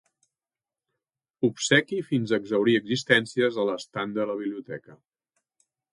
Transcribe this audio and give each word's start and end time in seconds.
Obsequi 1.49 1.99
fins 2.07 2.33
a 2.35 2.39
exhaurir 2.43 2.75
existències 2.79 3.61
a 3.61 3.67
l'estand 3.71 4.19
de 4.21 4.27
la 4.31 4.39
biblioteca. 4.41 4.99